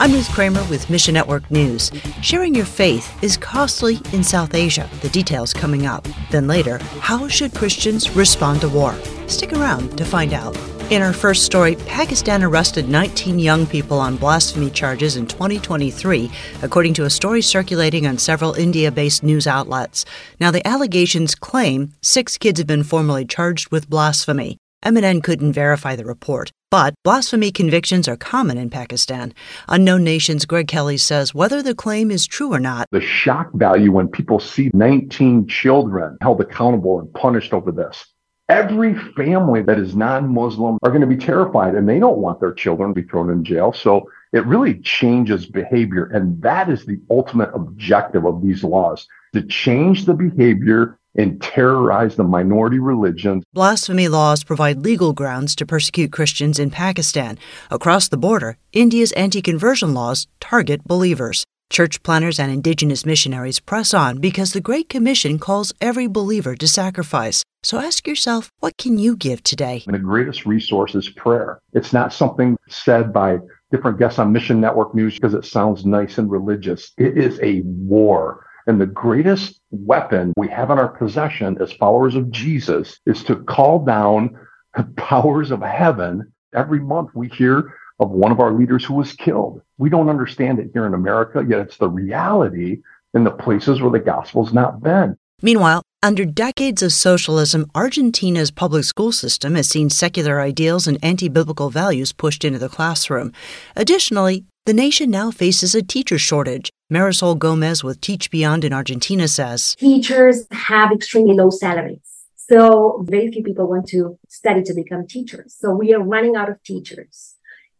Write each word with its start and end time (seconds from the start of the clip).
I'm 0.00 0.12
Ruth 0.12 0.30
Kramer 0.30 0.62
with 0.70 0.88
Mission 0.90 1.14
Network 1.14 1.50
News. 1.50 1.90
Sharing 2.22 2.54
your 2.54 2.64
faith 2.64 3.20
is 3.20 3.36
costly 3.36 3.98
in 4.12 4.22
South 4.22 4.54
Asia. 4.54 4.88
The 5.02 5.08
details 5.08 5.52
coming 5.52 5.86
up. 5.86 6.06
Then 6.30 6.46
later, 6.46 6.78
how 7.00 7.26
should 7.26 7.52
Christians 7.52 8.08
respond 8.14 8.60
to 8.60 8.68
war? 8.68 8.94
Stick 9.26 9.52
around 9.54 9.98
to 9.98 10.04
find 10.04 10.32
out. 10.32 10.56
In 10.92 11.02
our 11.02 11.12
first 11.12 11.44
story, 11.44 11.74
Pakistan 11.86 12.44
arrested 12.44 12.88
19 12.88 13.40
young 13.40 13.66
people 13.66 13.98
on 13.98 14.16
blasphemy 14.16 14.70
charges 14.70 15.16
in 15.16 15.26
2023, 15.26 16.30
according 16.62 16.94
to 16.94 17.04
a 17.04 17.10
story 17.10 17.42
circulating 17.42 18.06
on 18.06 18.18
several 18.18 18.54
India 18.54 18.92
based 18.92 19.24
news 19.24 19.48
outlets. 19.48 20.04
Now, 20.38 20.52
the 20.52 20.64
allegations 20.64 21.34
claim 21.34 21.92
six 22.02 22.38
kids 22.38 22.60
have 22.60 22.68
been 22.68 22.84
formally 22.84 23.24
charged 23.24 23.72
with 23.72 23.90
blasphemy. 23.90 24.58
MNN 24.84 25.24
couldn't 25.24 25.52
verify 25.52 25.96
the 25.96 26.04
report, 26.04 26.52
but 26.70 26.94
blasphemy 27.02 27.50
convictions 27.50 28.06
are 28.06 28.16
common 28.16 28.56
in 28.56 28.70
Pakistan. 28.70 29.34
Unknown 29.66 30.04
Nations 30.04 30.44
Greg 30.44 30.68
Kelly 30.68 30.96
says 30.96 31.34
whether 31.34 31.62
the 31.62 31.74
claim 31.74 32.12
is 32.12 32.28
true 32.28 32.52
or 32.52 32.60
not. 32.60 32.86
The 32.92 33.00
shock 33.00 33.52
value 33.54 33.90
when 33.90 34.06
people 34.06 34.38
see 34.38 34.70
19 34.72 35.48
children 35.48 36.16
held 36.22 36.40
accountable 36.40 37.00
and 37.00 37.12
punished 37.12 37.52
over 37.52 37.72
this. 37.72 38.06
Every 38.48 38.94
family 39.16 39.62
that 39.62 39.80
is 39.80 39.96
non 39.96 40.32
Muslim 40.32 40.78
are 40.84 40.90
going 40.90 41.00
to 41.00 41.08
be 41.08 41.16
terrified 41.16 41.74
and 41.74 41.88
they 41.88 41.98
don't 41.98 42.18
want 42.18 42.38
their 42.38 42.54
children 42.54 42.94
to 42.94 43.02
be 43.02 43.06
thrown 43.06 43.30
in 43.30 43.42
jail. 43.42 43.72
So 43.72 44.08
it 44.32 44.46
really 44.46 44.78
changes 44.80 45.44
behavior. 45.46 46.04
And 46.14 46.40
that 46.42 46.70
is 46.70 46.86
the 46.86 47.00
ultimate 47.10 47.50
objective 47.52 48.24
of 48.24 48.42
these 48.42 48.62
laws 48.62 49.08
to 49.34 49.42
change 49.42 50.04
the 50.04 50.14
behavior 50.14 50.98
and 51.18 51.42
terrorize 51.42 52.16
the 52.16 52.24
minority 52.24 52.78
religions. 52.78 53.44
Blasphemy 53.52 54.08
laws 54.08 54.44
provide 54.44 54.78
legal 54.78 55.12
grounds 55.12 55.54
to 55.56 55.66
persecute 55.66 56.12
Christians 56.12 56.58
in 56.58 56.70
Pakistan. 56.70 57.38
Across 57.70 58.08
the 58.08 58.16
border, 58.16 58.56
India's 58.72 59.12
anti 59.12 59.42
conversion 59.42 59.92
laws 59.92 60.28
target 60.40 60.84
believers. 60.84 61.44
Church 61.70 62.02
planners 62.02 62.40
and 62.40 62.50
indigenous 62.50 63.04
missionaries 63.04 63.60
press 63.60 63.92
on 63.92 64.18
because 64.18 64.52
the 64.52 64.60
Great 64.60 64.88
Commission 64.88 65.38
calls 65.38 65.72
every 65.82 66.06
believer 66.06 66.56
to 66.56 66.66
sacrifice. 66.66 67.44
So 67.62 67.78
ask 67.78 68.06
yourself, 68.06 68.50
what 68.60 68.78
can 68.78 68.96
you 68.96 69.16
give 69.16 69.42
today? 69.42 69.82
And 69.86 69.94
the 69.94 69.98
greatest 69.98 70.46
resource 70.46 70.94
is 70.94 71.10
prayer. 71.10 71.60
It's 71.74 71.92
not 71.92 72.14
something 72.14 72.56
said 72.68 73.12
by 73.12 73.38
different 73.70 73.98
guests 73.98 74.18
on 74.18 74.32
Mission 74.32 74.60
Network 74.60 74.94
News 74.94 75.14
because 75.14 75.34
it 75.34 75.44
sounds 75.44 75.84
nice 75.84 76.16
and 76.16 76.30
religious. 76.30 76.92
It 76.96 77.18
is 77.18 77.38
a 77.42 77.60
war 77.64 78.46
and 78.68 78.78
the 78.78 78.86
greatest 78.86 79.60
weapon 79.70 80.32
we 80.36 80.46
have 80.48 80.70
in 80.70 80.78
our 80.78 80.88
possession 80.88 81.56
as 81.60 81.72
followers 81.72 82.14
of 82.14 82.30
Jesus 82.30 83.00
is 83.06 83.24
to 83.24 83.36
call 83.36 83.84
down 83.84 84.38
the 84.76 84.84
powers 84.96 85.50
of 85.50 85.62
heaven. 85.62 86.30
Every 86.54 86.78
month 86.78 87.10
we 87.14 87.28
hear 87.28 87.74
of 87.98 88.10
one 88.10 88.30
of 88.30 88.40
our 88.40 88.52
leaders 88.52 88.84
who 88.84 88.94
was 88.94 89.14
killed. 89.14 89.62
We 89.78 89.88
don't 89.88 90.10
understand 90.10 90.58
it 90.58 90.70
here 90.74 90.86
in 90.86 90.94
America, 90.94 91.44
yet 91.48 91.60
it's 91.60 91.78
the 91.78 91.88
reality 91.88 92.82
in 93.14 93.24
the 93.24 93.30
places 93.30 93.80
where 93.80 93.90
the 93.90 93.98
gospel's 93.98 94.52
not 94.52 94.82
been. 94.82 95.16
Meanwhile, 95.40 95.82
under 96.02 96.24
decades 96.24 96.82
of 96.82 96.92
socialism, 96.92 97.70
Argentina's 97.74 98.50
public 98.50 98.84
school 98.84 99.12
system 99.12 99.54
has 99.54 99.68
seen 99.68 99.88
secular 99.88 100.40
ideals 100.40 100.86
and 100.86 100.98
anti 101.02 101.28
biblical 101.28 101.70
values 101.70 102.12
pushed 102.12 102.44
into 102.44 102.58
the 102.58 102.68
classroom. 102.68 103.32
Additionally, 103.74 104.44
the 104.68 104.74
nation 104.74 105.10
now 105.10 105.30
faces 105.30 105.74
a 105.74 105.80
teacher 105.80 106.18
shortage. 106.18 106.70
Marisol 106.92 107.38
Gomez 107.38 107.82
with 107.82 108.02
Teach 108.02 108.30
Beyond 108.30 108.66
in 108.66 108.74
Argentina 108.74 109.26
says 109.26 109.74
Teachers 109.76 110.46
have 110.52 110.92
extremely 110.92 111.34
low 111.34 111.48
salaries. 111.48 112.26
So 112.36 113.02
very 113.08 113.32
few 113.32 113.42
people 113.42 113.66
want 113.66 113.88
to 113.88 114.18
study 114.28 114.62
to 114.64 114.74
become 114.74 115.06
teachers. 115.06 115.56
So 115.58 115.70
we 115.70 115.94
are 115.94 116.02
running 116.02 116.36
out 116.36 116.50
of 116.50 116.62
teachers. 116.64 117.36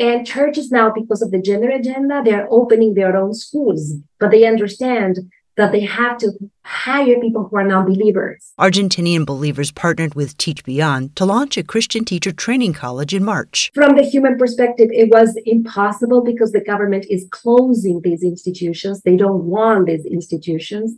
And 0.00 0.26
churches 0.26 0.72
now, 0.72 0.90
because 0.92 1.22
of 1.22 1.30
the 1.30 1.40
gender 1.40 1.68
agenda, 1.68 2.20
they're 2.24 2.48
opening 2.50 2.94
their 2.94 3.16
own 3.16 3.32
schools, 3.32 3.94
but 4.18 4.32
they 4.32 4.44
understand 4.44 5.20
that 5.56 5.72
they 5.72 5.80
have 5.80 6.18
to 6.18 6.32
hire 6.64 7.20
people 7.20 7.48
who 7.48 7.56
are 7.56 7.64
non-believers. 7.64 8.52
Argentinian 8.58 9.26
believers 9.26 9.70
partnered 9.70 10.14
with 10.14 10.36
Teach 10.38 10.64
Beyond 10.64 11.14
to 11.16 11.24
launch 11.24 11.56
a 11.56 11.62
Christian 11.62 12.04
teacher 12.04 12.32
training 12.32 12.72
college 12.72 13.12
in 13.12 13.24
March. 13.24 13.70
From 13.74 13.96
the 13.96 14.02
human 14.02 14.38
perspective, 14.38 14.88
it 14.92 15.10
was 15.10 15.38
impossible 15.44 16.22
because 16.22 16.52
the 16.52 16.64
government 16.64 17.06
is 17.10 17.26
closing 17.30 18.00
these 18.02 18.22
institutions. 18.22 19.02
They 19.02 19.16
don't 19.16 19.44
want 19.44 19.86
these 19.86 20.06
institutions. 20.06 20.96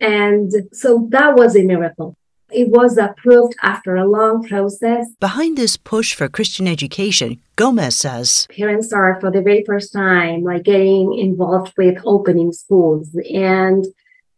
And 0.00 0.52
so 0.72 1.08
that 1.10 1.36
was 1.36 1.56
a 1.56 1.62
miracle. 1.62 2.16
It 2.50 2.68
was 2.68 2.96
approved 2.96 3.56
after 3.62 3.96
a 3.96 4.08
long 4.08 4.42
process. 4.44 5.06
Behind 5.18 5.56
this 5.56 5.76
push 5.76 6.14
for 6.14 6.28
Christian 6.28 6.68
education, 6.68 7.40
Gomez 7.56 7.96
says 7.96 8.46
parents 8.56 8.92
are 8.92 9.20
for 9.20 9.30
the 9.30 9.42
very 9.42 9.64
first 9.64 9.92
time 9.92 10.42
like 10.42 10.64
getting 10.64 11.18
involved 11.18 11.72
with 11.76 11.98
opening 12.04 12.52
schools 12.52 13.16
and 13.32 13.84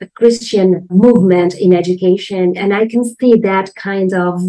the 0.01 0.07
Christian 0.07 0.87
movement 0.91 1.55
in 1.55 1.75
education. 1.75 2.57
And 2.57 2.73
I 2.73 2.87
can 2.87 3.05
see 3.05 3.35
that 3.41 3.75
kind 3.75 4.13
of 4.15 4.41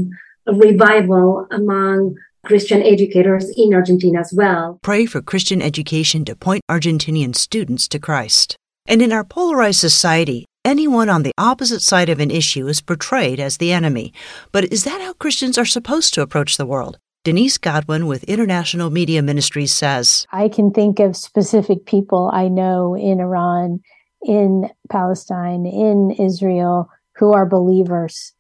revival 0.46 1.48
among 1.52 2.16
Christian 2.46 2.82
educators 2.82 3.52
in 3.58 3.74
Argentina 3.74 4.22
as 4.22 4.34
well. 4.34 4.80
Pray 4.82 5.06
for 5.06 5.22
Christian 5.22 5.62
education 5.62 6.24
to 6.26 6.36
point 6.36 6.64
Argentinian 6.70 7.36
students 7.36 7.88
to 7.90 8.00
Christ. 8.00 8.56
And 8.88 9.02
in 9.02 9.12
our 9.12 9.24
polarized 9.24 9.80
society, 9.80 10.46
anyone 10.66 11.10
on 11.10 11.24
the 11.24 11.34
opposite 11.38 11.82
side 11.82 12.10
of 12.10 12.20
an 12.20 12.32
issue 12.32 12.68
is 12.68 12.82
portrayed 12.82 13.40
as 13.40 13.58
the 13.58 13.72
enemy. 13.72 14.14
But 14.52 14.66
is 14.66 14.84
that 14.84 15.02
how 15.02 15.14
Christians 15.14 15.58
are 15.58 15.66
supposed 15.66 16.14
to 16.14 16.22
approach 16.22 16.58
the 16.58 16.66
world? 16.66 17.00
Denise 17.24 17.58
Godwin 17.58 18.08
with 18.08 18.24
International 18.26 18.90
Media 18.90 19.22
Ministries 19.22 19.74
says 19.74 20.26
I 20.32 20.48
can 20.48 20.72
think 20.72 21.00
of 21.00 21.18
specific 21.18 21.86
people 21.86 22.30
I 22.34 22.48
know 22.48 22.96
in 22.96 23.20
Iran, 23.20 23.82
in 24.22 24.70
Palestine, 24.90 25.66
in 25.66 26.12
Israel 26.12 26.90
who 27.16 27.34
are 27.34 27.46
believers, 27.46 28.34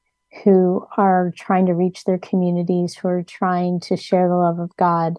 who 0.43 0.85
are 0.95 1.33
trying 1.35 1.65
to 1.65 1.73
reach 1.73 2.05
their 2.05 2.17
communities, 2.17 2.95
who 2.95 3.09
are 3.09 3.23
trying 3.23 3.81
to 3.81 3.97
share 3.97 4.29
the 4.29 4.35
love 4.35 4.59
of 4.59 4.75
God. 4.77 5.15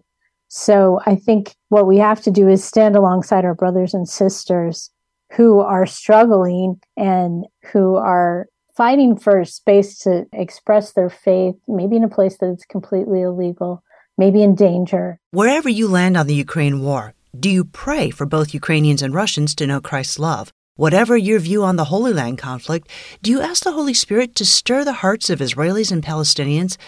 So 0.49 1.01
I 1.05 1.15
think 1.15 1.55
what 1.69 1.87
we 1.87 1.99
have 1.99 2.23
to 2.23 2.31
do 2.31 2.49
is 2.49 2.65
stand 2.65 2.97
alongside 2.97 3.45
our 3.45 3.55
brothers 3.55 3.93
and 3.93 4.09
sisters 4.09 4.91
who 5.37 5.61
are 5.61 5.87
struggling 5.87 6.81
and 6.97 7.47
who 7.73 7.97
are 7.97 8.47
fighting 8.77 9.17
for 9.17 9.45
space 9.45 9.99
to 10.01 10.27
express 10.33 10.93
their 10.93 11.11
faith, 11.11 11.55
maybe 11.69 11.97
in 11.97 12.05
a 12.05 12.09
place 12.09 12.37
that 12.39 12.51
it's 12.51 12.65
completely 12.65 13.23
illegal, 13.23 13.83
maybe 14.17 14.43
in 14.43 14.55
danger. 14.55 15.19
Wherever 15.31 15.69
you 15.69 15.87
land 15.89 16.17
on 16.17 16.27
the 16.27 16.35
Ukraine 16.35 16.81
war, 16.81 17.15
do 17.39 17.49
you 17.49 17.65
pray 17.65 18.11
for 18.11 18.27
both 18.27 18.55
Ukrainians 18.55 19.03
and 19.03 19.15
Russians 19.15 19.55
to 19.57 19.67
know 19.67 19.81
Christ's 19.81 20.19
love? 20.19 20.53
Whatever 20.77 21.17
your 21.17 21.39
view 21.39 21.63
on 21.63 21.77
the 21.77 21.85
Holy 21.85 22.13
Land 22.13 22.39
conflict, 22.39 22.89
do 23.23 23.31
you 23.31 23.41
ask 23.41 23.65
the 23.65 23.73
Holy 23.73 23.93
Spirit 23.93 24.35
to 24.37 24.47
stir 24.47 24.83
the 24.83 24.95
hearts 25.05 25.29
of 25.29 25.41
Israelis 25.41 25.93
and 25.93 26.03
Palestinians? 26.03 26.79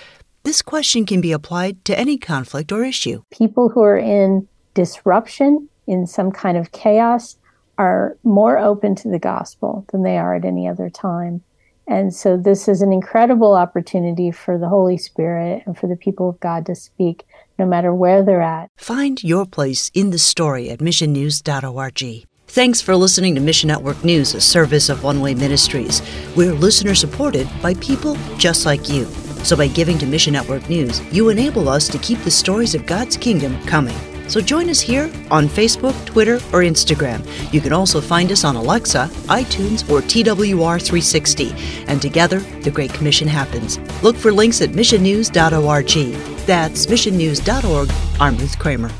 This 0.45 0.63
question 0.63 1.05
can 1.05 1.21
be 1.21 1.31
applied 1.31 1.85
to 1.85 1.99
any 1.99 2.17
conflict 2.17 2.73
or 2.73 2.83
issue. 2.85 3.23
People 3.31 3.69
who 3.69 3.83
are 3.83 3.99
in 3.99 4.49
disruption, 4.75 5.69
in 5.87 6.07
some 6.07 6.33
kind 6.33 6.57
of 6.57 6.73
chaos, 6.73 7.37
are 7.79 8.17
more 8.23 8.59
open 8.59 8.95
to 8.97 9.09
the 9.09 9.19
gospel 9.19 9.85
than 9.93 10.03
they 10.03 10.19
are 10.19 10.35
at 10.35 10.45
any 10.45 10.69
other 10.69 10.91
time. 10.91 11.43
And 11.87 12.15
so 12.15 12.37
this 12.37 12.69
is 12.69 12.81
an 12.81 12.93
incredible 12.93 13.55
opportunity 13.55 14.31
for 14.31 14.57
the 14.57 14.69
Holy 14.69 14.97
Spirit 14.97 15.65
and 15.67 15.77
for 15.77 15.89
the 15.89 15.97
people 15.97 16.29
of 16.29 16.41
God 16.41 16.65
to 16.67 16.75
speak 16.75 17.27
no 17.59 17.67
matter 17.67 17.93
where 17.93 18.23
they're 18.23 18.43
at. 18.43 18.71
Find 18.77 19.23
your 19.23 19.47
place 19.47 19.91
in 19.93 20.11
the 20.11 20.19
story 20.19 20.71
at 20.71 20.79
missionnews.org. 20.79 22.27
Thanks 22.47 22.81
for 22.83 22.95
listening 22.95 23.35
to 23.35 23.41
Mission 23.41 23.69
Network 23.69 24.05
News, 24.05 24.35
a 24.35 24.41
service 24.41 24.89
of 24.89 25.03
One 25.03 25.21
Way 25.21 25.35
Ministries. 25.35 26.03
We're 26.37 26.53
listener 26.53 26.95
supported 26.95 27.49
by 27.63 27.75
people 27.75 28.17
just 28.37 28.67
like 28.67 28.89
you. 28.89 29.07
So 29.43 29.57
by 29.57 29.69
giving 29.69 29.99
to 29.99 30.07
Mission 30.07 30.35
Network 30.35 30.69
News, 30.69 31.01
you 31.13 31.31
enable 31.31 31.69
us 31.69 31.89
to 31.89 31.99
keep 31.99 32.19
the 32.21 32.31
stories 32.31 32.75
of 32.75 32.87
God's 32.87 33.17
kingdom 33.17 33.61
coming. 33.65 33.97
So 34.29 34.41
join 34.41 34.71
us 34.71 34.81
here 34.81 35.05
on 35.31 35.49
Facebook, 35.49 35.95
Twitter, 36.07 36.37
or 36.37 36.63
Instagram. 36.63 37.27
You 37.53 37.61
can 37.61 37.73
also 37.73 38.01
find 38.01 38.31
us 38.33 38.45
on 38.45 38.57
Alexa, 38.57 39.11
iTunes, 39.27 39.89
or 39.91 40.01
TWR360. 40.01 41.87
And 41.89 42.01
together, 42.01 42.41
the 42.63 42.71
Great 42.71 42.93
Commission 42.95 43.29
happens. 43.29 43.79
Look 44.03 44.17
for 44.17 44.33
links 44.33 44.61
at 44.63 44.71
missionnews.org. 44.71 46.47
That's 46.47 46.87
missionnews.org. 46.87 47.91
I'm 48.21 48.37
Ruth 48.37 48.59
Kramer. 48.59 48.91